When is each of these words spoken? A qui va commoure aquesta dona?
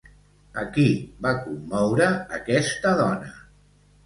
A 0.61 0.61
qui 0.77 0.85
va 1.25 1.33
commoure 1.43 2.09
aquesta 2.39 2.95
dona? 3.03 3.31